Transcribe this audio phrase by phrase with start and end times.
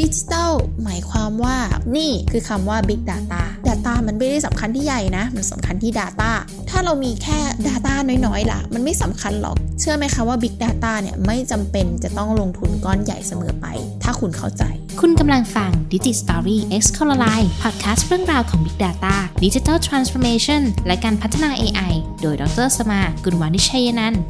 [0.00, 0.52] ดิจิทัล
[0.84, 1.56] หมายความว่า
[1.96, 6.30] นี่คือคำว่า Big Data Data มันไม่ได้สำคัญที่ใหญ่นะ มันสำคัญที่ Data
[6.70, 7.94] ถ้าเรามีแค่ Data
[8.26, 13.66] น้อยๆล่ะ มันไม่สำคัญหรอก เชื่อไหมคะว่า Big Data เนี่ยไม่จำเป็นจะต้องลงทุนก้อนใหญ่เสมอไป
[14.02, 14.62] ถ้าคุณเข้าใจ
[15.00, 18.76] คุณกำลังฟัง Digi Story X c o l o r i z e podcast เรื่องราวของ Big
[18.84, 19.14] Data
[19.44, 21.92] Digital Transformation และการพัฒนา AI
[22.22, 24.22] โดยดรสมากุลวานิชัยนันท์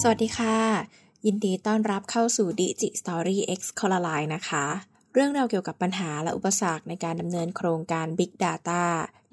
[0.00, 0.93] สวัสดีค่ะ
[1.28, 4.64] ยินดีต้อนรับเข้าสู่ Digi Story X c o l o r i z e นะคะ
[5.12, 8.82] เรื่องราวเกี่ยวกับปัญหาและอุปสรรคในการดำเนินโครงการ Big Data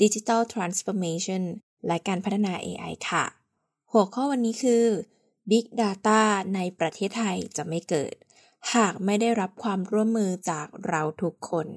[0.01, 1.43] Digital Transformation
[1.87, 3.25] และการพัฒนา AI ค่ะ
[3.91, 4.85] หัวข้อวันนี้คือ
[5.51, 6.21] Big Data
[6.55, 8.13] ในประเทศไทยจะไม่เกิด
[8.75, 11.67] หากไม่ได้รับความร่วมมือจากเราทุกคน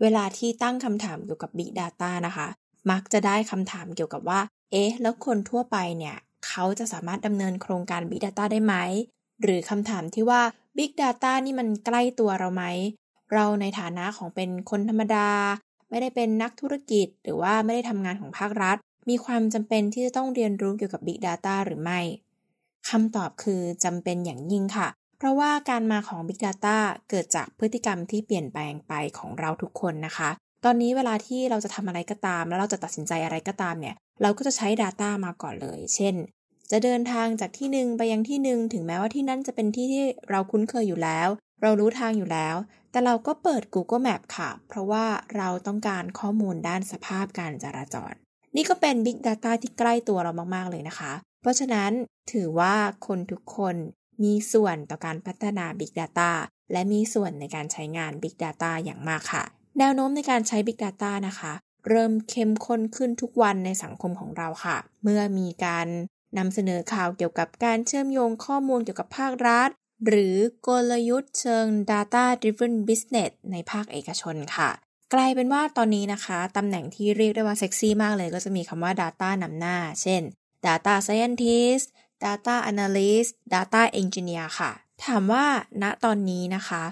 [0.00, 2.48] เวลาที่ตั้งคำถามเกี่ยวกับ Big Data นะคะ
[2.90, 4.40] มักจะได้คำถามเกี่ยวกับว่า
[4.72, 6.16] เอ๊ะ แล้วคนทั่วไปเนี่ย
[6.46, 8.76] เขาจะสามารถดำเนินโครงการ Big Data ได้ไหม
[9.42, 10.42] หรือคำถามที่ว่า
[10.76, 12.64] Big Data นี่มันใกล้ตัวเราไหม
[13.32, 15.28] เราในฐานะของเป็นคนธรรมดา
[15.90, 18.76] ไม่ได้เป็นนักธุรกิจ หรือว่าไม่ได้ทำงานของภาครัฐ
[19.08, 22.00] มีความจำเป็นที่จะต้องเรียนรู้เกี่ยวกับ Big Data หรือไม่
[22.90, 26.76] คำตอบคือจำเป็นอย่างยิ่งค่ะ เพราะว่าการมาของ Big Data
[27.10, 30.30] เกิดจากพฤติกรรมที่เปลี่ยนแปลงไปของเราทุกคนนะคะ
[30.64, 36.14] ตอนนี้เวลาที่เราจะทำอะไรก็ตาม แล้วเราจะตัดสินใจอะไรก็ตามเนี่ย เราก็จะใช้ Data มาก่อนเลย เช่น
[36.72, 41.28] จะเดินทางจากที่หนึ่งไปยังที่หนึ่งถึงแม้ว่าที่นั่นจะเป็นที่ที่เราคุ้นเคยอยู่แล้ว
[41.62, 42.56] เรารู้ทางอยู่แล้ว
[42.90, 45.04] แต่เราก็เปิด Google Map ค่ะ เพราะว่า
[45.36, 48.12] เราต้องการข้อมูลด้านสภาพการจราจร
[48.56, 51.90] นี่ก็เป็น Big Data ที่ใกล้ตัวเรามาก ๆ เลยนะคะ เพราะฉะนั้น
[52.32, 52.74] ถือว่า
[53.06, 53.76] คนทุกคน
[54.22, 56.30] มีส่วนต่อการพัฒนา Big Data
[56.72, 59.44] และมีส่วนในการใช้งาน Big Data อย่างมากค่ะ
[59.78, 61.52] แนวโน้มในการใช้ Big Data นะคะ
[61.88, 65.88] เริ่มเข้มข้นขึ้นทุกวันในสังคมของเราค่ะ เมื่อมีการ
[66.36, 69.68] นำเสนอข่าวเกี่ยวกับการเชื่อมโยงข้อมูลเกี่ยวกับภาครัฐ
[70.06, 74.70] หรือกลยุทธ์เชิง Data Driven Business ในภาคเอกชนค่ะ
[75.14, 80.22] กลายเป็นว่าตอนนี้นะคะตำแหน่งที่เรียกได้ว่าเซ็กซี่มากเลยก็จะมีคำว่า Data นำหน้า เช่น
[80.66, 81.86] Data Scientist
[82.24, 84.70] Data Analyst Data Engineer ค่ะ
[85.04, 85.46] ถามว่า
[85.82, 86.82] ณตอนนี้นะคะ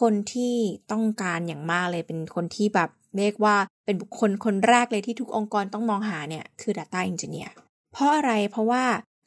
[0.00, 0.56] คนที่
[0.92, 7.50] ต้องการอย่างมากเลยเป็นคนที่แบบเรียกว่าเป็นบุคคลคนแรกเลยที่ทุกองค์กรต้องมองหาเนี่ยคือ Data Engineer
[7.98, 8.84] เพราะอะไรเพราะว่า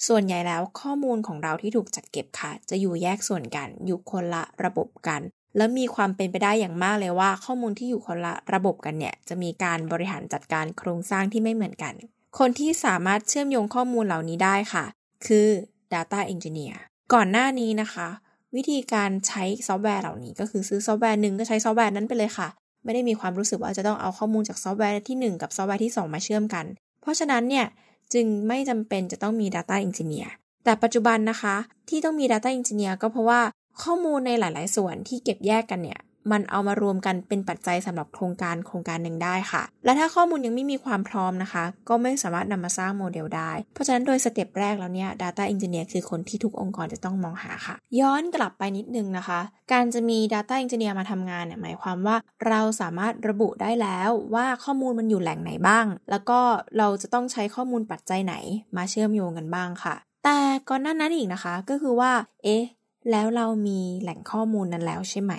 [0.07, 5.21] ส่วนใหญ่แล้วข้อมูลของเราที่ถูกจัดเก็บค่ะ จะอยู่แยกส่วนกัน อยู่คนละระบบกัน
[5.57, 11.93] แล้วมีความเป็นไปได้อย่างมากเลยว่า ข้อมูลที่อยู่คนละระบบกันเนี่ย จะมีการบริหารจัดการโครงสร้างที่ไม่เหมือนกัน
[12.39, 14.85] คนที่สามารถเชื่อมโยงข้อมูลเหล่านี้ได้ค่ะ
[15.25, 15.47] คือ
[15.93, 16.75] Data Engineer
[17.13, 18.07] ก่อนหน้านี้นะคะ
[18.55, 22.47] วิธีการใช้ซอฟต์แวร์เหล่านี้ ก็คือซื้อซอฟต์แวร์หนึ่งก็ใช้ซอฟต์แวร์นั้นไปเลยค่ะ
[22.83, 26.65] ไม่ได้มีความรู้สึกว่าจะต้องเอาข้อมูลจากซอฟต์แวร์ที่ 1 กับซอฟต์แวร์ที่ 2 มาเชื่อมกัน
[27.01, 27.65] เพราะฉะนั้นเนี่ย
[28.13, 30.29] จึงไม่จำเป็นจะต้องมี Data Engineer
[30.63, 31.55] แต่ปัจจุบันนะคะ
[31.89, 33.41] ที่ต้องมี Data Engineer ก็เพราะว่า
[33.81, 35.99] ข้อมูลในหลาย ๆ ส่วนที่เก็บแยกกันเนี่ย
[36.31, 49.39] มันเอามารวมกันเป็นปัจจัยสำหรับโครงการโครงการหนึ่งได้ค่ะ และถ้าข้อมูลยังไม่มีความพร้อมนะคะ ก็ไม่สามารถนำมาสร้างโมเดลได้ เพราะฉะนั้นโดยสเต็ปแรกแล้วเนี่ย Data Engineer คือคนที่ทุกองค์กรจะต้องมองหาค่ะ ย้อนกลับไปนิดนึงนะคะ
[49.71, 52.15] การจะมี Data Engineer มาทำงานเนี่ยหมายความว่า
[52.47, 56.39] เราสามารถระบุได้แล้วว่าข้อมูลมันอยู่แหล่งไหนบ้าง แล้วก็
[56.77, 58.35] เราจะต้องใช้ข้อมูลปัจจัยไหน
[58.77, 60.37] มาเชื่อมโยงกันบ้างค่ะ แต่
[60.69, 62.11] ก่อนหน้านั้นอีกนะคะก็คือว่า
[62.43, 62.63] เอ๊ะ
[63.11, 65.33] แล้วเรามีแหล่งข้อมูลนั้นแล้วใช่ไหม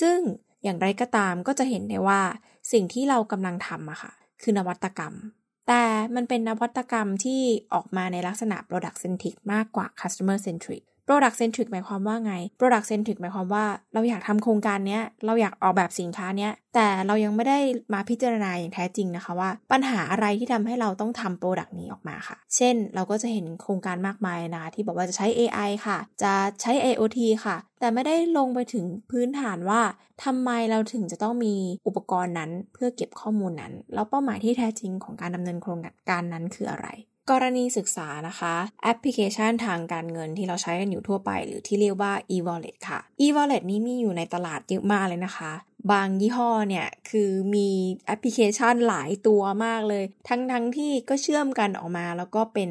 [0.00, 0.18] ซึ่ง
[0.64, 2.22] อย่างไรก็ตามก็จะเห็นได้ว่า
[2.72, 5.14] สิ่งที่เรากำลังทำอะค่ะ คือนวัตกรรม
[5.68, 5.82] แต่
[6.14, 7.40] มันเป็นนวัตกรรมที่
[7.74, 17.58] ออกมาในลักษณะ product centric มากกว่า customer centric product centric หมายความว่าไง product centric หมายความว่าเราอยากทำโครงการนี้เราอยากออกแบบสินค้านี้แต่เรายังไม่ได้
[17.92, 29.80] มาพิจารณาอย่างแท้จริงนะคะว่า ปัญหาอะไรที่ทำให้เราต้องทำ product นี้ออกมาค่ะ เช่น เราก็จะเห็นโครงการมากมายนะคะที่บอกว่าจะใช้ AI ค่ะ จะใช้ IoT ค่ะ แต่ไม่ได้ลงไปถึงพื้นฐานว่า
[30.24, 31.54] ทำไมเราถึงจะต้องมี
[31.86, 35.78] อุปกรณ์นั้นเพื่อเก็บข้อมูลนั้น แล้วเป้าหมายที่แท้จริงของการดำเนินโครง
[36.10, 36.88] การนั้นคืออะไร
[37.30, 45.52] กรณีศึกษานะคะแอปพลิเคชันทางการเงินที่เราใช้กันอยู่ทั่วไป หรือที่เรียกว่า e-wallet ค่ะ e-wallet นี้มีอยู่ในตลาดเยอะมากเลยนะคะ
[45.92, 47.68] บางยี่ห้อเนี่ยคือมี
[48.06, 52.70] แอปพลิเคชันหลายตัวมากเลย ทั้งทั้งที่ก็เชื่อมกันออกมาแล้วก็เป็น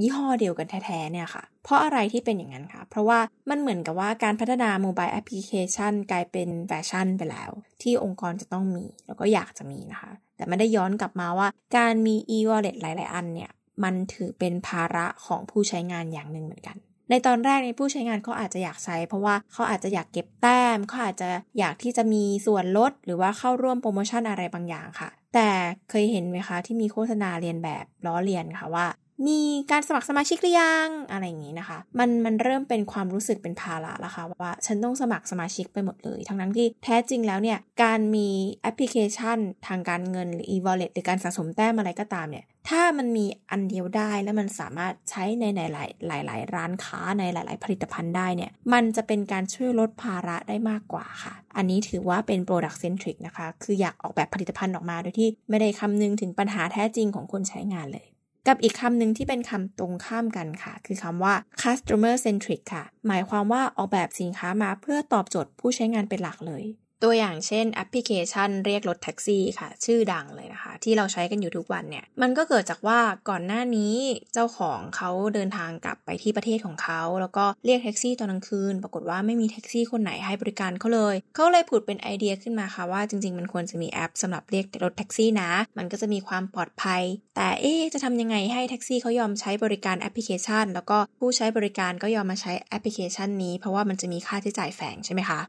[0.00, 3.18] ยี่ห้อเดียวกันแท้ๆเนี่ยค่ะ เพราะอะไรที่เป็นอย่างนั้นคะ เพราะว่า
[3.50, 7.50] มันเหมือนกับว่าการพัฒนา mobile แอปพลิเคชันกลายเป็นแฟชั่นไปแล้ว
[7.82, 13.50] ที่องค์กรจะต้องมีแล้วก็อยากจะมีนะคะ แต่ไม่ได้ย้อนกลับมาว่าการมี e-wallet หลาย ๆ อันเนี่ย
[13.84, 16.76] มันถือเป็นภาระของผู้ใช้งานอย่างหนึ่งเหมือนกัน
[17.10, 21.28] ในตอนแรกในผู้ใช้งานเขาอาจจะอยากใช้ เพราะว่าเขาอาจจะอยากเก็บแต้มเขาอาจจะ
[21.58, 25.48] อยากที่จะมีส่วนลด หรือว่าเข้าร่วมโปรโมชั่นอะไรบางอย่างค่ะ แต่
[25.90, 28.86] เคยเห็นไหมคะที่มีโฆษณาเลียนแบบล้อเลียนค่ะว่า
[29.28, 29.40] มี
[29.70, 38.28] การสมัครสมาชิกหรือยังอะไรอย่างนี้นะคะ มันมันเริ่มเป็นความรู้สึกเป็นภาระแล้วค่ะว่าฉันต้องสมัครสมาชิกไปหมดเลย ทั้งนั้นที่แท้จริงแล้วเนี่ยการมี
[38.62, 58.06] แอปพลิเคชันทางการเงินหรือ e-wallet หรือการสะสมแต้มอะไรก็ตามเนี่ยถ้ามันมีอันเดียวได้แล้วมันสามารถใช้ในหลายหลายหลายร้านค้าในหลาย ๆ ผลิตภัณฑ์ได้เนี่ยมันจะเป็นการช่วยลดภาระได้มากกว่าค่ะ อันนี้ถือว่าเป็น product centric นะคะ คืออยากออกแบบผลิตภัณฑ์ออกมาโดยที่ไม่ได้คำนึงถึงปัญหาแท้จริงของคนใช้งานเลย
[58.48, 66.64] กับอีกคำหนึ่งที่เป็นคำตรงข้ามกันค่ะ คือคำว่า customer centric ค่ะ หมายความว่าออกแบบสินค้ามาเพื่อตอบโจทย์ผู้ใช้งานเป็นหลักเลย
[67.02, 72.98] ตัวอย่างเช่นแอปพลิเคชันเรียกรถแท็กซี่ค่ะ ชื่อดังเลยนะคะ ที่เราใช้กันอยู่ทุกวันเนี่ย มันก็เกิดจากว่า
[73.28, 73.94] ก่อนหน้านี้
[74.34, 87.02] เจ้าของเขาเดินทางกลับไปที่ประเทศของเขา แล้วก็เรียกแท็กซี่ตอนกลางคืน ปรากฏว่าไม่มีแท็กซี่คนไหนให้บริการเขาเลย เขาเลยผุดเป็นไอเดียขึ้นมาค่ะว่าจริง ๆ มันควรจะมีแอปสำหรับเรียกรถแท็กซี่นะ มันก็จะมีความปลอดภัย
[87.36, 95.40] แต่เอ๊จะทำยังไงให้แท็กซี่เขายอมใช้บริการแอปพลิเคชัน แล้วก็ผู้ใช้บริการก็ยอมมาใช้แอปพลิเคชันนี้ เพราะว่ามันจะมีค่าใช้จ่ายแฝงใช่ไหมคะ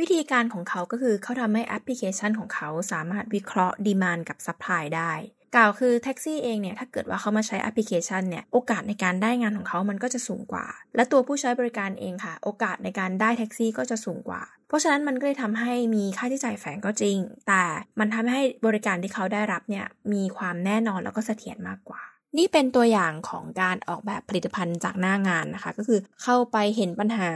[0.00, 5.12] วิธีการของเขาก็คือเขาทำให้แอปพลิเคชันของเขาสามารถวิเคราะห์ demand กับ supply ได้
[5.56, 10.66] กล่าวคือแท็กซี่เองเนี่ย ถ้าเกิดว่าเขามาใช้แอปพลิเคชันเนี่ย โอกาสในการได้งานของเขามันก็จะสูงกว่า
[10.96, 17.18] และตัวผู้ใช้บริการเองค่ะ โอกาสในการได้แท็กซี่ก็จะสูงกว่า เพราะฉะนั้นมันก็เลยทำให้มีค่าใช้จ่ายแฝงก็จริง
[17.48, 17.62] แต่
[17.98, 22.02] มันทำให้บริการที่เขาได้รับเนี่ยมีความแน่นอนแล้วก็เสถียรมากกว่า
[22.36, 27.30] นี่เป็นตัวอย่างของการออกแบบผลิตภัณฑ์จากหน้างานนะคะ ก็คือเข้าไปเห็นปัญหา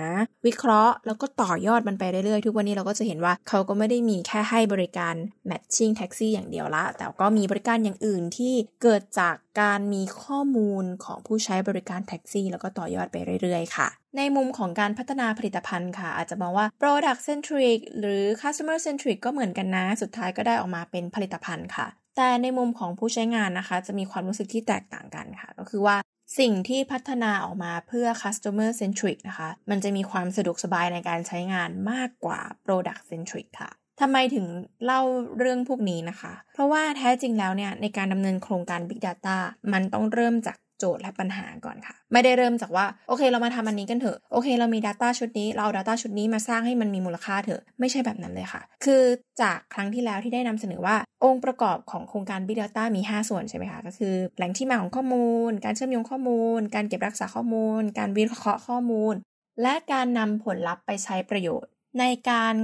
[0.46, 5.14] วิเคราะห์ แล้วก็ต่อยอดมันไปเรื่อยๆ ทุกวันนี้เราก็จะเห็นว่าเขาก็ไม่ได้มีแค่ให้บริการ
[5.50, 21.88] matching taxi อย่างเดียวละ แต่ก็มีบริการอย่างอื่นที่เกิดจากการมีข้อมูลของผู้ใช้บริการแท็กซี่ แล้วก็ต่อยอดไปเรื่อยๆ ค่ะ ในมุมของการพัฒนาผลิตภัณฑ์ค่ะ อาจจะมองว่า product centric หรือ customer centric ก็เหมือนกันนะ สุดท้ายก็ได้ออกมาเป็นผลิตภัณฑ์ค่ะ
[22.16, 25.96] แต่ในมุมของผู้ใช้งานนะคะ จะมีความรู้สึกที่แตกต่างกันค่ะ ก็คือว่า
[26.38, 33.70] สิ่งที่พัฒนาออกมาเพื่อ customer centric นะคะ มันจะมีความสะดวกสบายในการใช้งานมากกว่า product centric ค่ะ
[34.00, 34.46] ทำไมถึง
[34.84, 35.02] เล่า
[35.38, 39.36] เรื่องพวกนี้นะคะ เพราะว่าแท้จริงแล้วเนี่ยในการดำเนินโครงการ Big Data
[39.72, 49.02] มันต้องเริ่มจาก โจทย์และปัญหาก่อนค่ะ ไม่ได้เริ่มจากว่าโอเค เรามาทำอันนี้กันเถอะโอเค เรามี Data ชุดนี้เราเอา Data ชุดนี้มาสร้างให้มันมีมูลค่าเถอะไม่ใช่แบบนั้นเลยค่ะ คือ
[49.42, 59.14] จากครั้งที่แล้วที่ได้นำเสนอว่าองค์ประกอบของโครงการ Big Data มี 5 ส่วนใช่ไหมคะก็คือแหล่งที่มาของข้อมูล การเชื่อมโยงข้อมูล การเก็บรักษาข้อมูล การวิเคราะห์ข้อมูล
[59.62, 61.70] และการนำผลลัพธ์ไปใช้ประโยชน์
[62.00, 62.54] ในการ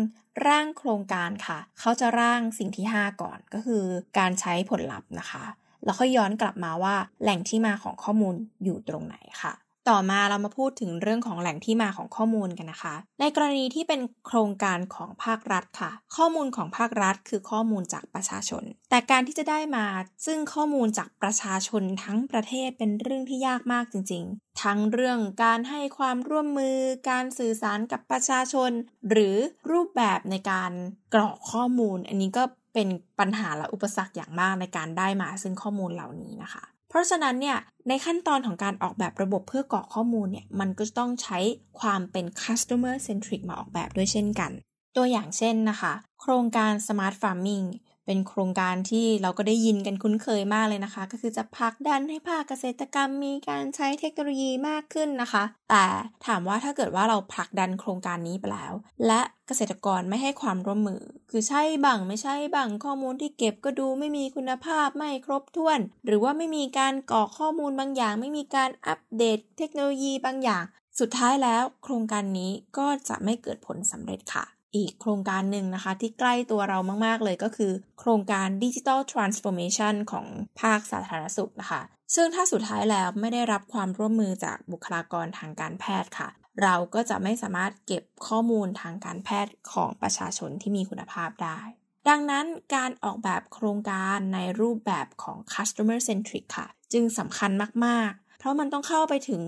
[0.46, 3.84] ร่างโครงการค่ะ เขาจะร่างสิ่งที่ 5 ก่อนก็คือ
[4.18, 5.44] การใช้ผลลัพธ์นะคะ
[5.84, 8.34] แล้วค่อยย้อนกลับมาว่าแหล่งที่มาของข้อมูล
[8.64, 9.54] อยู่ตรงไหนค่ะ
[9.88, 19.86] ต่อมาเรามาพูดถึงเรื่องของแหล่งที่มาของข้อมูลกันนะคะ ในกรณีที่เป็นโครงการของภาครัฐค่ะ ข้อมูลของภาครัฐคือข้อมูลจากประชาชน แต่การที่จะได้มา
[20.26, 26.76] ซึ่งข้อมูลจากประชาชนทั้งประเทศเป็นเรื่องที่ยากมากจริง ๆ ทั้งเรื่องการให้ความร่วมมือ
[27.10, 28.70] การสื่อสารกับประชาชน
[29.10, 29.36] หรือ
[29.70, 30.72] รูปแบบในการ
[31.14, 32.44] กรอกข้อมูล อันนี้ก็
[32.78, 37.58] เป็นปัญหาและอุปสรรคอย่างมากในการได้มาซึ่งข้อมูลเหล่านี้นะคะ เพราะฉะนั้นเนี่ย
[37.88, 41.38] ในขั้นตอนของการออกแบบระบบเพื่อกรอกข้อมูลเนี่ยมันก็ต้องใช้
[41.80, 44.50] ความเป็น customer centric มาออกแบบด้วยเช่นกัน
[44.96, 47.66] ตัวอย่างเช่นนะคะ โครงการ smart farming
[48.06, 55.84] เป็นโครงการที่เราก็ได้ยินกันคุ้นเคยมากเลยนะคะ ก็คือจะพักดันให้ภาคเกษตรกรรมมีการใช้เทคโนโลยีมากขึ้นนะคะ แต่
[56.26, 58.72] ถามว่าถ้าเกิดว่าเราผลักดันโครงการนี้ไปแล้ว
[59.06, 70.64] และเกษตรกรไม่ให้ความร่วมมือ คือใช่บังไม่ใช่บังข้อมูลที่เก็บก็ดูไม่มีคุณภาพไม่ครบถ้วน หรือว่าไม่มีการกรอกข้อมูลบางอย่าง ไม่มีการอัปเดตเทคโนโลยีบางอย่าง
[71.00, 74.44] สุดท้ายแล้ว โครงการนี้ก็จะไม่เกิดผลสำเร็จค่ะ
[74.76, 80.26] อีกโครงการหนึ่งนะคะ ที่ใกล้ตัวเรามากๆเลยก็คือ โครงการ Digital Transformation ของ
[80.60, 81.82] ภาคสาธารณสุขนะคะ
[82.14, 86.28] ซึ่งถ้าสุดท้ายแล้วไม่ได้รับความร่วมมือจากบุคลากรทางการแพทย์ค่ะ
[86.62, 91.60] เราก็จะไม่สามารถเก็บข้อมูลทางการแพทย์ของประชาชนที่มีคุณภาพได้
[92.08, 97.50] ดังนั้นการออกแบบโครงการในรูปแบบของ customer centric ค่ะ จึงสำคัญ
[97.84, 99.42] มากๆ เพราะมันต้องเข้าไปถึง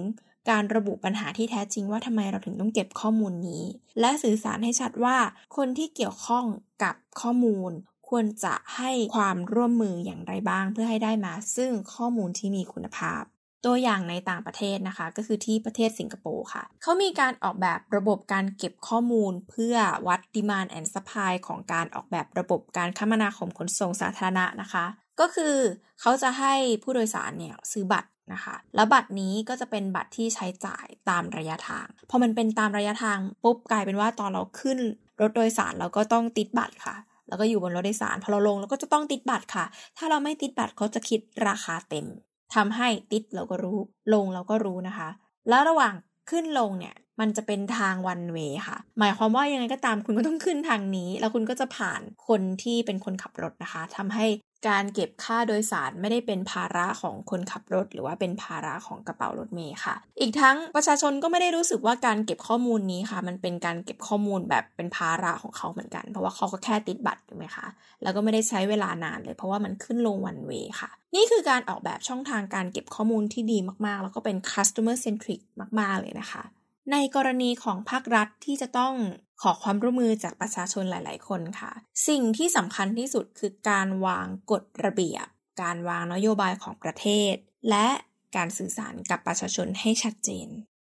[0.50, 3.64] การระบุปัญหาที่แท้จริงว่าทำไมเราถึงต้องเก็บข้อมูลนี้
[4.00, 5.16] และสื่อสารให้ชัดว่า
[5.56, 6.44] คนที่เกี่ยวข้อง
[6.82, 7.72] กับข้อมูล
[8.08, 13.22] ควรจะให้ความร่วมมืออย่างไรบ้าง เพื่อให้ได้มาซึ่งข้อมูลที่มีคุณภาพ
[13.66, 19.76] ตัวอย่างในต่างประเทศนะคะ ก็คือที่ประเทศสิงคโปร์ค่ะ เขามีการออกแบบระบบการเก็บข้อมูล เพื่อ
[20.06, 24.84] วัด demand and supply ของการออกแบบระบบการคมนาคมขนส่งสาธารณะนะคะ
[25.20, 25.56] ก็คือ
[26.00, 34.78] เขาจะให้ผู้โดยสารเนี่ยซื้อบัตรนะคะแล้วบัตรนี้ก็จะเป็นบัตรที่ใช้จ่ายตามระยะทาง พอมันเป็นตามระยะทางปุ๊บกลายเป็นว่าตอนเราขึ้น
[35.20, 36.96] รถโดยสารเราก็ต้องติดบัตรค่ะ
[37.28, 39.64] แล้วก็อยู่บนรถโดยสารพอเราลงเราก็จะต้องติดบัตรค่ะ
[39.96, 42.06] ถ้าเราไม่ติดบัตรเขาจะคิดราคาเต็ม
[42.54, 43.78] ทำให้ติดเราก็รู้
[44.14, 45.08] ลงเราก็รู้นะคะ
[45.48, 45.94] แล้วระหว่าง
[46.30, 48.38] ขึ้นลงเนี่ยมันจะเป็นทางวันเว
[48.68, 54.26] ค่ะ หมายความว่ายังไงก็ตามคุณก็ต้องขึ้นทางนี้ แล้วคุณก็จะผ่านคนที่เป็นคนขับรถนะคะทำให้
[54.68, 67.66] การเก็บค่าโดยสารไม่ได้เป็นภาระของคนขับรถ หรือว่าเป็นภาระของกระเป๋ารถเมย์ค่ะ อีกทั้งประชาชนก็ไม่ได้รู้สึกว่าการเก็บข้อมูลนี้ค่ะ มันเป็นการเก็บข้อมูลแบบเป็นภาระของเขาเหมือนกัน เพราะว่าเขาก็แค่ติดบัตรถูกไหมคะ
[68.02, 75.40] แล้วก็ไม่ได้ใช้เวลานานเลย เพราะว่ามันขึ้นลงวันเวค่ะ นี่คือการออกแบบช่องทางการเก็บข้อมูลที่ดีมากๆ แล้วก็เป็น customer centric
[75.80, 76.42] มาก ๆ เลยนะคะ
[76.92, 78.94] ในกรณีของภาครัฐที่จะต้อง
[79.42, 81.72] ขอความร่วมมือจากประชาชนหลาย ๆ คนค่ะ
[82.08, 85.26] สิ่งที่สำคัญที่สุดคือการวางกฎระเบียบ
[85.62, 87.34] การวางนโยบายของประเทศ
[87.70, 87.88] และ
[88.36, 90.48] การสื่อสารกับประชาชนให้ชัดเจน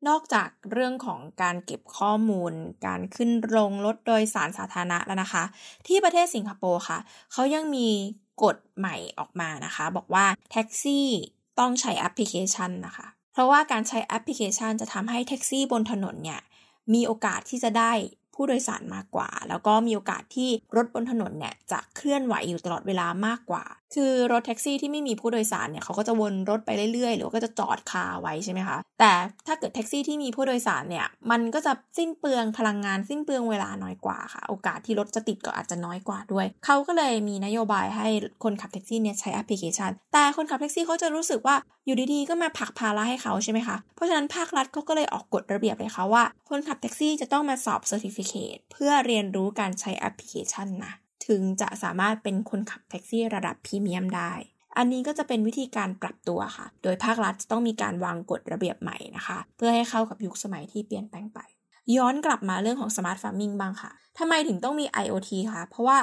[0.08, 2.54] นอกจากเรื่องของการเก็บข้อมูล
[2.86, 5.44] การขึ้นลงรถโดยสารสาธารณะแล้วนะคะ
[5.88, 7.00] ที่ประเทศสิงคโปร์ค่ะ
[7.32, 7.90] เขายังมี
[8.44, 11.08] กฎใหม่ออกมานะคะ บอกว่าแท็กซี่
[11.60, 16.42] ต้องใช้แอปพลิเคชันนะคะ เพราะว่าการใช้แอปพลิเคชันจะทำให้แท็กซี่บนถนนเนี่ย
[16.94, 17.92] มีโอกาสที่จะได้
[18.36, 23.64] ผู้โดยสารมากกว่า แล้วก็มีโอกาสที่รถบนถนนเนี่ยจะเคลื่อนไหวอยู่ตลอดเวลามากกว่า
[23.96, 29.12] คือรถแท็กซี่ที่ไม่มีผู้โดยสารเนี่ยเขาก็จะวนรถไปเรื่อยๆ หรือว่าก็จะจอดคาไว้ใช่ไหมคะ แต่
[29.48, 38.08] ถ้าเกิดแท็กซี่ที่มีผู้โดยสารเนี่ย มันก็จะสิ้นเปลืองพลังงานสิ้นเปลืองเวลาน้อยกว่าค่ะ โอกาสที่รถจะติดก็อาจจะน้อยกว่าด้วย เขาก็เลยมีนโยบายให้
[38.44, 50.94] คนขับแท็กซี่เนี่ยใช้แอปพลิเคชัน แต่คนขับแท็กซี่เขาจะรู้สึกว่าอยู่ดีๆ ก็มาผักภาระให้เขาใช่ไหมคะ เพราะฉะนั้นภาครัฐเขาก็เลยออกกฎระเบียบเลยค่ะว่า คนขับแท็กซี่จะต้องมาสอบ certificate เพื่อเรียนรู้การใช้แอปพลิเคชันนะ
[51.28, 54.32] ถึงจะสามารถเป็นคนขับแท็กซี่ระดับพรีเมียมได้
[54.78, 61.40] อันนี้ก็จะเป็นวิธีการปรับตัวค่ะ โดยภาครัฐจะต้องมีการวางกฎระเบียบใหม่นะคะ เพื่อให้เข้ากับยุคสมัยที่เปลี่ยนแปลงไป
[61.98, 65.98] ย้อนกลับมาเรื่องของ smart farming บ้างค่ะทำไมถึงต้องมี IoT คะเพราะว่า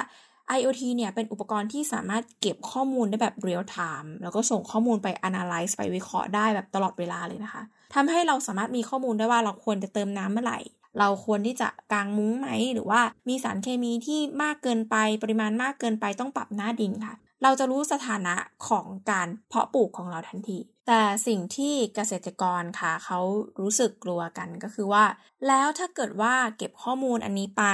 [0.57, 7.61] IoT เนี่ยเป็นอุปกรณ์ที่สามารถเก็บข้อมูลได้แบบ real time แล้วก็ส่งข้อมูลไป analyze ไปวิเคราะห์ได้แบบตลอดเวลาเลยนะคะ
[7.95, 10.59] ทำให้เราสามารถมีข้อมูลได้ว่าเราควรจะเติมน้ำเมื่อไหร่
[10.99, 18.35] เราควรที่จะกางมุ้งไหม หรือว่ามีสารเคมีที่มากเกินไปปริมาณมากเกินไปต้องปรับหน้าดินค่ะ เราจะรู้สถานะ
[18.67, 23.19] ของการเพาะปลูกของเราทันที แต่สิ่งที่เกษตรกรค่ะ เขา
[23.61, 25.05] รู้สึกกลัวกันก็คือว่า
[25.47, 27.65] แล้วถ้าเกิดว่าเก็บข้อมูลอันนี้ไป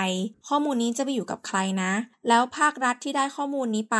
[0.50, 1.92] ข้อมูลนี้จะไปอยู่กับใครนะ
[2.28, 4.00] แล้วภาครัฐที่ได้ข้อมูลนี้ไป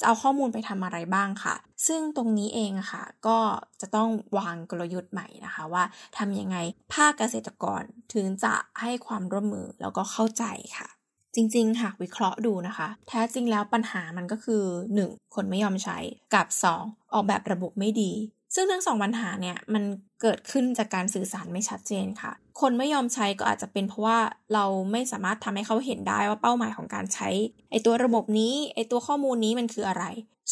[0.00, 1.54] จะเอาข้อมูลไปทำอะไรบ้างค่ะ
[1.86, 3.38] ซึ่งตรงนี้เองค่ะ ก็
[3.80, 5.84] จะต้องวางกลยุทธ์ใหม่นะคะว่า
[6.18, 6.56] ทำยังไง
[6.94, 7.82] ภาคเกษตรกร
[8.14, 10.44] ถึงจะให้ความร่วมมือแล้วก็เข้าใจ
[10.78, 10.88] ค่ะ
[11.34, 14.62] จริงๆ หากวิเคราะห์ดูนะคะ แท้จริงแล้วปัญหามันก็คือ
[15.04, 15.34] 1.
[15.34, 15.98] คนไม่ยอมใช้
[16.34, 16.46] กับ
[16.80, 17.12] 2.
[17.14, 18.12] ออกแบบระบบไม่ดี
[18.54, 19.84] ซึ่งทั้งสองปัญหาเนี่ยมัน
[20.22, 24.18] เกิดขึ้นจากการสื่อสารไม่ชัดเจนค่ะ คนไม่ยอมใช้ก็อาจจะเป็นเพราะว่า
[24.54, 27.28] เราไม่สามารถทำให้เขาเห็นได้ว่าเป้าหมายของการใช้
[27.70, 30.04] ไอตัวระบบนี้ไอตัวข้อมูลนี้มันคืออะไร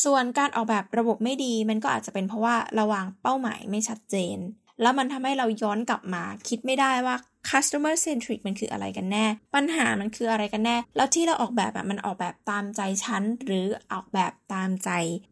[0.04, 4.38] ส่วนการออกแบบระบบไม่ดีมันก็อาจจะเป็นเพราะว่าระวางเป้าหมายไม่ชัดเจน
[4.82, 7.16] แล้วมันทำให้เราย้อนกลับมาคิดไม่ได้ว่า
[7.50, 14.90] customer centric มันคืออะไรกันแน่ ปัญหามันคืออะไรกันแน่ แล้วที่เราออกแบบแบบมันออกแบบตามใจฉัน หรือออกแบบตามใจ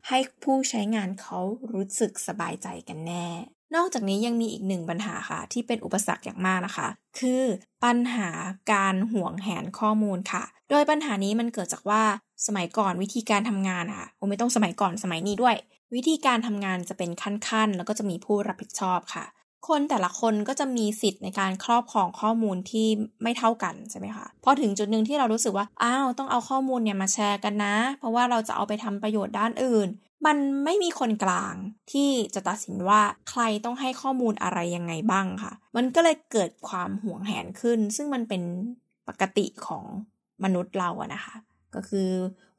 [0.09, 1.39] ให้ผู้ใช้งานเขา
[1.73, 3.27] รู้สึกสบายใจกันแน่
[3.75, 6.89] นอกจากนี้ยังมีอีกหนึ่งปัญหาค่ะ ที่เป็นอุปสรรคอย่างมากนะคะ
[7.19, 7.43] คือ
[7.85, 8.29] ปัญหา
[8.73, 12.03] การห่วงแหนข้อมูลค่ะ โดยปัญหานี้มันเกิดจากว่า
[12.47, 15.57] สมัยก่อนวิธีการทำงานค่ะโอไม่ต้องสมัยก่อนสมัยนี้ด้วย
[15.95, 19.25] วิธีการทำงานจะเป็นขั้นๆ แล้วก็จะมีผู้รับผิดชอบค่ะ
[19.69, 22.87] คนแต่ละคนก็จะมีสิทธิ์ในการครอบครองข้อมูลที่
[23.23, 29.89] ไม่เท่ากันใช่ไหมคะพอถึงจุดหนึ่งที่เรารู้สึกว่าอ้าวต้องเอาข้อมูลเนี่ยมาแชร์กันนะ เพราะว่าเราจะเอาไปทำประโยชน์ด้านอื่น
[30.27, 31.55] มันไม่มีคนกลาง
[31.93, 38.43] ที่จะตัดสินว่าใครต้องให้ข้อมูลอะไรยังไงบ้างค่ะ มันก็เลยเกิดความห่วงแหนขึ้น ซึ่งมันเป็น
[39.09, 39.85] ปกติของ
[40.45, 41.35] มนุษย์เราอะนะคะ
[41.75, 42.09] ก็คือ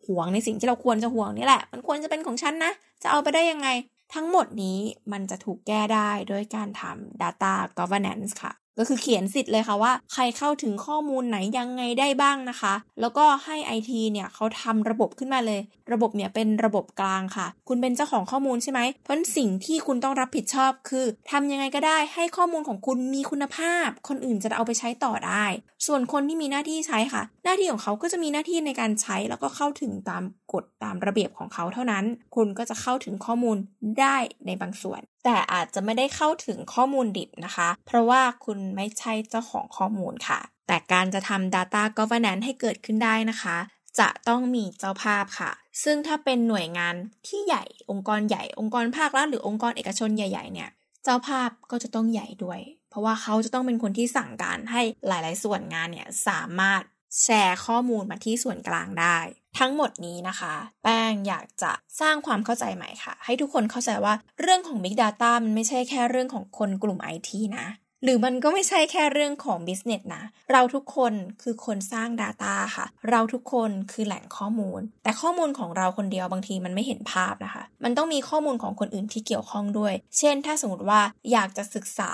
[0.08, 2.72] ห่วงในสิ่งที่เราควรจะห่วงนี่แหละ มันควรจะเป็นของฉันนะ
[3.04, 3.68] จะเอาไปได้ยังไง
[4.14, 4.80] ทั้งหมดนี้
[5.12, 15.62] มันจะถูกแก้ได้ด้วยการทำ data governance ค่ะ ก็คือเขียนสิทธิ์เลยค่ะว่า ใครเข้าถึงข้อมูลไหนยังไงได้บ้างนะคะ แล้วก็ให้ IT เนี่ยเขาทำระบบขึ้นมาเลย
[15.94, 25.46] ระบบเนี่ยเป็นระบบกลางค่ะ คุณเป็นเจ้าของข้อมูลใช่ไหมเพราะสิ่งที่คุณต้องรับผิดชอบคือทำยังไงก็ได้ให้ข้อมูลของคุณมีคุณภาพ คนอื่นจะเอาไปใช้ต่อได้
[25.88, 32.06] ส่วนคนที่มีหน้าที่ใช้ค่ะ หน้าที่ของเขาก็จะมีหน้าที่ในการใช้แล้วก็เข้าถึงตามกฎตามระเบียบของเขาเท่านั้น
[32.36, 33.58] คุณก็จะเข้าถึงข้อมูล
[34.00, 43.58] ได้ในบางส่วน แต่อาจจะไม่ได้เข้าถึงข้อมูลดิบนะคะ เพราะว่าคุณไม่ใช่เจ้าของข้อมูลค่ะ แต่การจะทำ Data Governance ให้เกิดขึ้นได้นะคะ
[44.00, 45.52] จะต้องมีเจ้าภาพค่ะ
[45.84, 46.96] ซึ่งถ้าเป็นหน่วยงาน
[47.28, 50.70] ที่ใหญ่ องค์กรใหญ่ องค์กรภาครัฐหรือองค์กรเอกชนใหญ่ ๆ เนี่ย
[51.04, 56.82] เจ้าภาพก็จะต้องใหญ่ด้วย เพราะว่าเขาจะต้องเป็นคนที่สั่งการให้หลาย ๆ ส่วนงานเนี่ยสามารถ
[57.24, 59.18] แชร์ข้อมูลมาที่ส่วนกลางได้
[59.60, 61.72] ทั้งหมดนี้นะคะ แป้งอยากจะ
[62.02, 67.66] สร้างความเข้าใจใหม่ค่ะ ให้ทุกคนเข้าใจว่าเรื่องของ Big Data มันไม่ใช่แค่เรื่องของคนกลุ่ม IT นะ
[68.04, 81.02] หรือมันก็ไม่ใช่แค่เรื่องของ business นะ เราทุกคนคือคนสร้าง Data ค่ะ เราทุกคนคือแหล่งข้อมูล แต่ข้อมูลของเราคนเดียวบางทีมันไม่เห็นภาพนะคะ มันต้องมีข้อมูลของคนอื่นที่เกี่ยวข้องด้วย เช่น ถ้าสมมติว่า
[81.32, 82.12] อยากจะศึกษา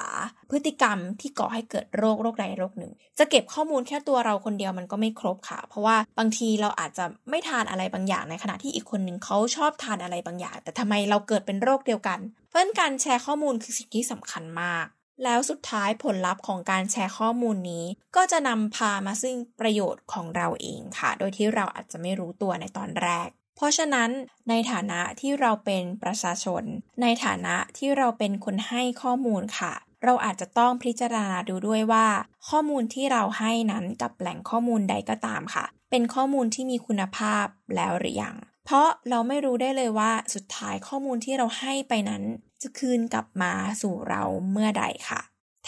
[0.52, 14.88] พฤติกรรมที่ก่อให้เกิดโรคโรคใดโรคหนึ่ง จะเก็บข้อมูลแค่ตัวเราคนเดียวมันก็ไม่ครบค่ะ เพราะว่าบางทีเราอาจจะไม่ทานอะไรบางอย่างในขณะที่อีกคนหนึ่งเขาชอบทานอะไรบางอย่าง แต่ทำไมเราเกิดเป็นโรคเดียวกัน เพราะการแชร์ข้อมูลคือสิ่งที่สำคัญมาก
[15.24, 24.10] แล้วสุดท้ายผลลัพธ์ของการแชร์ข้อมูลนี้ ก็จะนำพามาซึ่งประโยชน์ของเราเองค่ะ โดยที่เราอาจจะไม่รู้ตัวในตอนแรก เพราะฉะนั้น
[24.50, 26.64] ในฐานะที่เราเป็นประชาชน
[27.02, 32.08] ในฐานะที่เราเป็นคนให้ข้อมูลค่ะ เราอาจจะต้องพิจารณาดูด้วยว่า
[32.50, 42.24] ข้อมูลที่เราให้นั้นกับแหล่งข้อมูลใดก็ตามค่ะ เป็นข้อมูลที่มีคุณภาพแล้วหรือยังเพราะเราไม่รู้ได้เลยว่าสุดท้ายข้อมูลที่เราให้ไปนั้น
[42.64, 45.22] จะคืนกลับมาสู่เราเมื่อใดค่ะ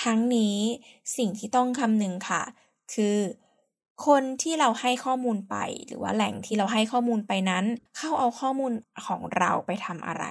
[0.03, 0.57] ทั้งนี้
[1.17, 2.43] สิ่งที่ต้องคำนึงค่ะ
[2.93, 3.17] คือ
[4.05, 7.65] คนที่เราให้ข้อมูลไป หรือว่าแหล่งที่เราให้ข้อมูลไปนั้น
[7.97, 8.71] เข้าเอาข้อมูล
[9.07, 10.25] ของเราไปทำอะไร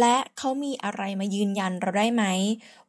[0.00, 2.24] และเขามีอะไรมายืนยันเราได้ไหม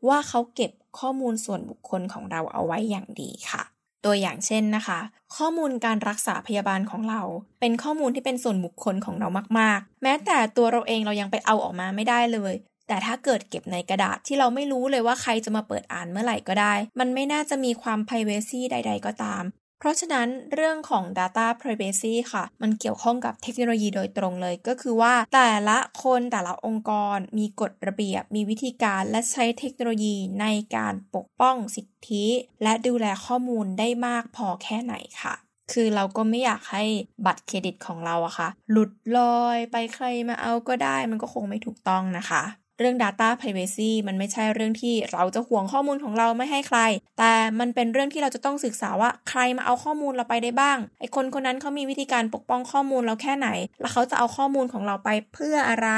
[0.08, 3.64] ว่าเขาเก็บข้อมูลส่วนบุคคลของเราเอาไว้อย่างดีค่ะ
[4.06, 5.00] ตัวอย่างเช่นนะคะ
[5.38, 7.22] ข้อมูลการรักษาพยาบาลของเรา
[7.60, 9.28] เป็นข้อมูลที่เป็นส่วนบุคคลของเรา
[9.60, 12.54] มาก ๆ แม้แต่ตัวเราเองเรายังไปเอาออกมาไม่ได้เลย
[12.92, 19.44] แต่ถ้าเกิดเก็บในกระดาษที่เราไม่รู้เลยว่าใครจะมาเปิดอ่านเมื่อไหร่ก็ได้ มันไม่น่าจะมีความ privacy ใด ๆ ก็ตาม
[19.80, 30.46] เพราะฉะนั้นเรื่องของ data privacy ค่ะ มันเกี่ยวข้องกับเทคโนโลยีโดยตรงเลย ก็คือว่าแต่ละคนแต่ละองค์กร มีกฎระเบียบ มีวิธีการและใช้เทคโนโลยีใน
[30.76, 32.26] การปกป้องสิทธิ
[32.64, 35.36] และดูแลข้อมูลได้มากพอแค่ไหนค่ะ
[35.74, 36.84] คือเราก็ไม่อยากให้
[37.26, 42.44] บัตรเครดิตของเราอะค่ะ หลุดลอยไปใครมาเอาก็ได้มันก็คงไม่ถูกต้องนะคะ
[42.82, 46.80] เรื่อง Data Privacy มันไม่ใช่เรื่องที่เราจะห่วงข้อมูลของเราไม่ให้ใคร
[47.20, 53.50] แต่มันเป็นเรื่องที่เราจะต้องศึกษาว่าใครมาเอาข้อมูลเราไปได้บ้าง ไอคนคนนั้นเขามีวิธีการปกป้องข้อมูลเราแค่ไหน
[53.82, 55.90] แล้วเขาจะเอาข้อมูลของเราไปเพื่ออะไร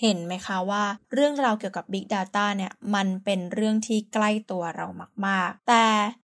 [0.00, 4.86] เห็นไหมคะว่า เรื่องราวเกี่ยวกับ Big Data เนี่ยมันเป็นเรื่องที่ใกล้ตัวเรา
[5.26, 5.84] มาก ๆ แต่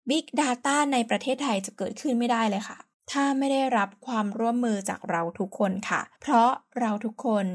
[0.09, 2.77] Big Data ในประเทศไทยจะเกิดขึ้นไม่ได้เลยค่ะ
[3.11, 7.45] ถ้าไม่ได้รับความร่วมมือจากเราทุกคนค่ะ เพราะเราทุกคน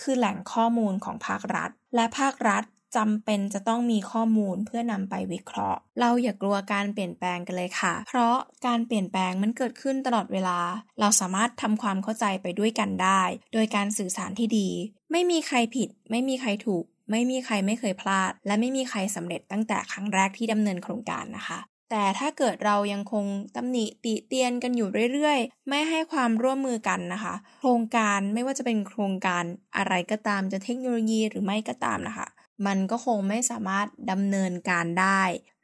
[0.00, 2.64] คือแหล่งข้อมูลของภาครัฐ และภาครัฐ
[2.96, 10.58] จำเป็นจะต้องมีข้อมูลเพื่อนำไปวิเคราะห์ เราอย่ากลัวการเปลี่ยนแปลงกันเลยค่ะ เพราะการเปลี่ยนแปลงมันเกิดขึ้นตลอดเวลา
[11.00, 14.68] เราสามารถทำความเข้าใจไปด้วยกันได้ โดยการสื่อสารที่ดี
[15.12, 21.58] ไม่มีใครผิด ไม่มีใครถูก ไม่มีใครไม่เคยพลาด และไม่มีใครสำเร็จตั้งแต่ครั้งแรกที่ดำเนินโครงการนะคะ
[21.90, 29.44] แต่ถ้าเกิดเรายังคงตำหนิติเตียนกันอยู่เรื่อยๆ ไม่ให้ความร่วมมือกันนะคะ โครงการไม่ว่าจะเป็นโครงการ
[29.76, 32.28] อะไรก็ตามจะเทคโนโลยีหรือไม่ก็ตามนะคะ
[32.66, 35.22] มันก็คงไม่สามารถดำเนินการได้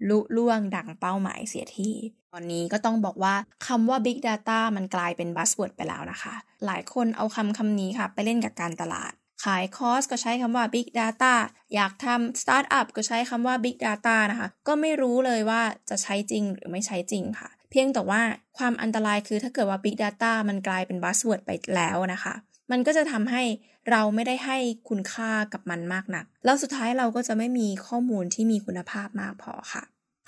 [0.09, 1.91] ลุล่วงดังเป้าหมายเสียที
[2.33, 3.35] ตอนนี้ก็ต้องบอกว่า
[3.67, 6.35] คำว่า Big Data มันกลายเป็น buzzword ไปแล้วนะคะ
[6.67, 9.13] หลายคนเอาคำคำนี้ค่ะ ไปเล่นกับการตลาด
[9.45, 11.35] ขายคอร์สก็ใช้คำว่า Big Data
[11.75, 18.21] อยากทำสตาร์ทอัพก็ใช้คำว่า Big Data นะคะ ก็ไม่รู้เลยว่าจะใช้จริงหรือไม่ใช้จริงค่ะ เพียงแต่ว่า
[18.59, 22.35] ความอันตรายคือถ้าเกิดว่า Big Data มันกลายเป็น buzzword ไปแล้วนะคะ
[22.71, 23.43] มันก็จะทำให้
[23.91, 29.83] เราไม่ได้ให้คุณค่ากับมันมากนัก แล้วสุดท้ายเราก็จะไม่มีข้อมูลที่มีคุณภาพมากพอค่ะ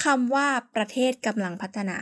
[0.04, 0.46] คำว่า
[0.76, 1.98] ประเทศกำลังพัฒนา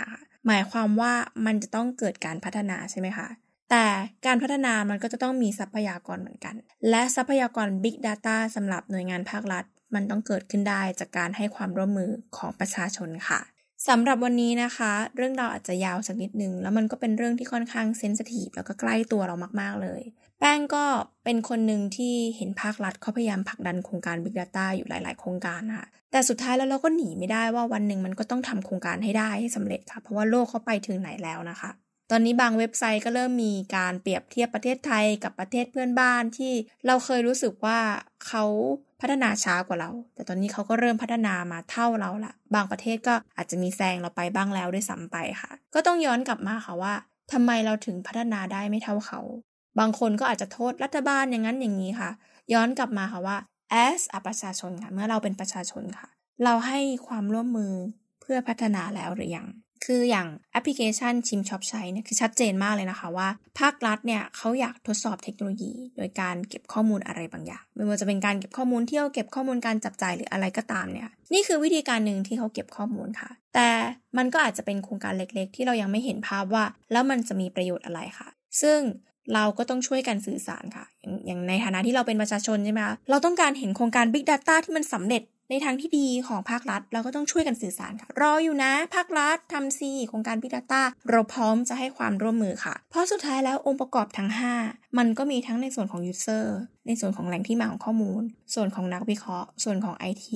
[0.47, 1.13] หมายความว่า
[1.47, 3.29] มันจะต้องเกิดการพัฒนาใช่ไหมคะ
[3.73, 3.87] แต่
[4.27, 6.55] การพัฒนามันก็จะต้องมีทรัพยากรเหมือนกัน
[6.91, 13.41] และทรัพยากร Big Data สำหรับหน่วยงานภาครัฐ มันต้องเกิดขึ้นได้จากการให้ความร่วมมือของประชาชนค่ะ
[13.89, 20.03] สำหรับวันนี้นะคะ เรื่องราวอาจจะยาวสักนิดนึง แล้วมันก็เป็นเรื่องที่ค่อนข้างเซนสทีฟแล้วก็ใกล้ตัวเรามากๆเลย
[20.41, 20.85] แป้งก็
[21.25, 31.71] เป็นคนหนึ่งที่เห็นภาครัฐเขาพยายามผลักดันโครงการ Big Data อยู่หลาย ๆ โครงการค่ะแต่สุดท้ายแล้วเราก็หนีไม่ได้ว่าวันหนึ่งมันก็ต้องทำโครงการให้ได้ให้สำเร็จค่ะ เพราะว่าโลกเขาไปถึงไหนแล้วนะคะ
[32.15, 36.53] ตอนนี้บางเว็บไซต์ก็เริ่มมีการเปรียบเทียบประเทศไทยกับประเทศเพื่อนบ้านที่
[36.87, 37.79] เราเคยรู้สึกว่า
[38.27, 38.45] เขา
[39.01, 46.95] พัฒนาช้ากว่าเรา แต่ตอนนี้เขาก็เริ่มพัฒนามาเท่าเราละบางประเทศก็อาจจะมีแซงเราไปบ้างแล้วด้วยซ้ำไปค่ะ ก็ต้องย้อนกลับมาค่ะว่า
[47.33, 49.21] ทำไมเราถึงพัฒนาได้ไม่เท่าเขา
[49.79, 52.11] บางคนก็อาจจะโทษรัฐบาลอย่างนั้นอย่างนี้ค่ะ
[52.53, 53.37] ย้อนกลับมาค่ะว่า
[53.87, 56.09] as อประชาชนค่ะ เมื่อเราเป็นประชาชนค่ะ
[56.45, 57.73] เราให้ความร่วมมือ
[58.21, 59.49] เพื่อพัฒนาแล้วหรือยัง
[59.85, 63.29] คืออย่างแอปพลิเคชันชิมช็อปใช้เนี่ยคือชัดเจนมากเลยนะคะว่า
[63.61, 73.69] ภาครัฐเนี่ยเขาอยากทดสอบเทคโนโลยี โดยการเก็บข้อมูลอะไรบางอย่าง ไม่ว่าจะเป็นการเก็บข้อมูลเที่ยวเก็บข้อมูลการจับจ่ายหรืออะไรก็ตามเนี่ย นี่คือวิธีการหนึ่งที่เขาเก็บข้อมูลค่ะ แต่
[74.17, 78.29] มันก็อาจจะเป็นโครงการเล็กๆ ที่เรายังไม่เห็นภาพว่า แล้วมันจะมีประโยชน์อะไรค่ะ
[78.63, 78.79] ซึ่ง
[79.35, 80.85] เราก็ต้องช่วยกันสื่อสารค่ะ
[81.27, 85.23] อย่างในฐานะที่เราเป็นประชาชนใช่ไหมคะเราต้องการเห็นโครงการ Big Data ที่มันสำเร็จ
[85.55, 94.31] ในทางที่ดีของภาครัฐ เราก็ต้องช่วยกันสื่อสารค่ะ รออยู่นะ ภาครัฐทำซีโครงการ Big Data เราพร้อมจะให้ความร่วมมือค่ะ เพราะสุดท้ายแล้วองค์ประกอบทั้ง
[94.63, 96.45] 5 มันก็มีทั้งในส่วนของ User
[96.87, 98.23] ในส่วนของแหล่งที่มาของข้อมูล
[98.55, 100.29] ส่วนของนักวิเคราะห์ ส่วนของ IT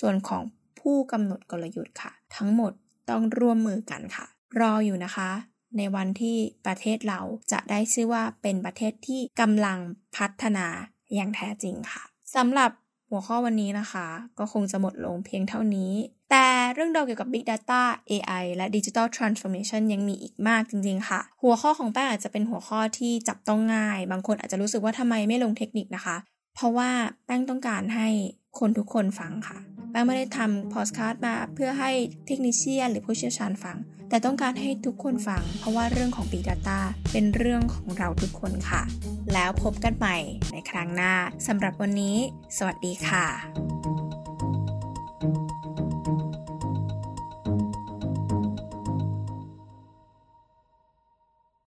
[0.00, 0.42] ส่วนของ
[0.80, 2.72] ผู้กำหนดกลยุทธ์ค่ะ ทั้งหมด
[3.10, 4.26] ต้องร่วมมือกันค่ะ
[4.60, 5.30] รออยู่นะคะ
[5.76, 7.20] ในวันที่ประเทศเรา
[7.52, 9.78] จะได้ชื่อว่าเป็นประเทศที่กำลัง
[10.16, 10.66] พัฒนา
[11.14, 12.02] อย่างแท้จริงค่ะ
[12.36, 12.70] สำหรับ
[13.14, 14.06] หัวข้อวันนี้นะคะ
[14.38, 15.92] ก็คงจะหมดลงเพียงเท่านี้
[16.30, 26.16] แต่เรื่องราวเกี่ยวกับ Big Data AI และ Digital Transformation ยังมีอีกมากจริงๆค่ะ หัวข้อของแป้งอาจจะเป็นหัวข้อที่จับต้องง่าย บางคนอาจจะรู้สึกว่าทำไมไม่ลงเทคนิคนะคะ
[26.54, 26.90] เพราะว่า
[27.26, 28.08] แป้งต้องการให้
[28.58, 29.58] คนทุกคนฟังค่ะ
[29.90, 31.90] แป้งไม่ได้ทำพอดคาสต์มาเพื่อให้
[32.26, 33.76] เทคนิชเชียนหรือผู้เชี่ยวชาญฟัง
[34.12, 36.78] แต่ต้องการให้ทุกคนฟัง เพราะว่าเรื่องของ Big Data
[37.12, 38.82] เป็นเรื่องของเราทุกคนค่ะ
[39.32, 40.16] แล้วพบกันใหม่
[40.52, 41.12] ในครั้งหน้า
[41.46, 42.16] สำหรับวันนี้
[42.56, 44.01] สวัสดีค่ะ